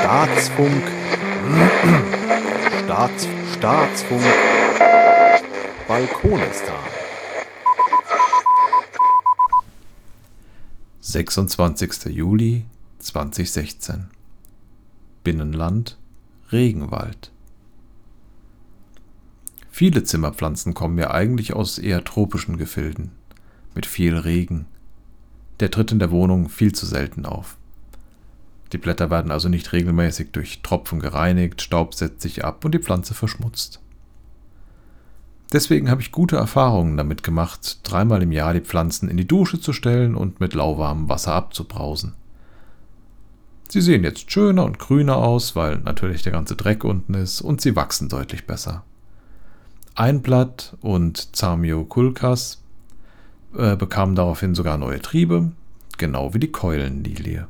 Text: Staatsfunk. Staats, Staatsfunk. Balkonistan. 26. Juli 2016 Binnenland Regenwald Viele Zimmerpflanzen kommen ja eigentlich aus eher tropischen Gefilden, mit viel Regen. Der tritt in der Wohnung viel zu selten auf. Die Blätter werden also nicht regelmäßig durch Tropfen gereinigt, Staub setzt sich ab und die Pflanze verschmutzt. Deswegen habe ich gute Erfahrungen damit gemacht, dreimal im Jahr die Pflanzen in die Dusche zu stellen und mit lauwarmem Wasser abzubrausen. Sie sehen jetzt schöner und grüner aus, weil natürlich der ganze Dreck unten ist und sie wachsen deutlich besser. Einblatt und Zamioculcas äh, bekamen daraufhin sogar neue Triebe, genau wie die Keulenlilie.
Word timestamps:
Staatsfunk. 0.00 0.82
Staats, 2.84 3.28
Staatsfunk. 3.54 4.22
Balkonistan. 5.86 6.74
26. 11.00 12.06
Juli 12.06 12.66
2016 12.98 14.10
Binnenland 15.24 15.96
Regenwald 16.52 17.32
Viele 19.70 20.02
Zimmerpflanzen 20.02 20.74
kommen 20.74 20.98
ja 20.98 21.12
eigentlich 21.12 21.52
aus 21.52 21.78
eher 21.78 22.02
tropischen 22.02 22.58
Gefilden, 22.58 23.12
mit 23.74 23.86
viel 23.86 24.16
Regen. 24.16 24.66
Der 25.60 25.70
tritt 25.70 25.92
in 25.92 25.98
der 25.98 26.10
Wohnung 26.10 26.48
viel 26.48 26.72
zu 26.72 26.86
selten 26.86 27.26
auf. 27.26 27.56
Die 28.72 28.78
Blätter 28.78 29.10
werden 29.10 29.30
also 29.30 29.48
nicht 29.48 29.72
regelmäßig 29.72 30.30
durch 30.32 30.60
Tropfen 30.62 31.00
gereinigt, 31.00 31.62
Staub 31.62 31.94
setzt 31.94 32.20
sich 32.20 32.44
ab 32.44 32.64
und 32.64 32.74
die 32.74 32.80
Pflanze 32.80 33.14
verschmutzt. 33.14 33.80
Deswegen 35.52 35.90
habe 35.90 36.02
ich 36.02 36.12
gute 36.12 36.36
Erfahrungen 36.36 36.98
damit 36.98 37.22
gemacht, 37.22 37.80
dreimal 37.82 38.22
im 38.22 38.32
Jahr 38.32 38.52
die 38.52 38.60
Pflanzen 38.60 39.08
in 39.08 39.16
die 39.16 39.26
Dusche 39.26 39.58
zu 39.58 39.72
stellen 39.72 40.14
und 40.14 40.40
mit 40.40 40.52
lauwarmem 40.52 41.08
Wasser 41.08 41.32
abzubrausen. 41.32 42.14
Sie 43.70 43.80
sehen 43.80 44.04
jetzt 44.04 44.30
schöner 44.30 44.64
und 44.64 44.78
grüner 44.78 45.16
aus, 45.16 45.56
weil 45.56 45.78
natürlich 45.78 46.22
der 46.22 46.32
ganze 46.32 46.56
Dreck 46.56 46.84
unten 46.84 47.14
ist 47.14 47.40
und 47.40 47.60
sie 47.62 47.76
wachsen 47.76 48.08
deutlich 48.08 48.46
besser. 48.46 48.84
Einblatt 49.94 50.76
und 50.80 51.34
Zamioculcas 51.34 52.62
äh, 53.58 53.76
bekamen 53.76 54.14
daraufhin 54.14 54.54
sogar 54.54 54.78
neue 54.78 55.00
Triebe, 55.00 55.50
genau 55.98 56.32
wie 56.32 56.38
die 56.38 56.52
Keulenlilie. 56.52 57.46